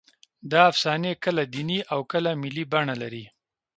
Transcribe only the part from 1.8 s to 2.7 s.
او کله ملي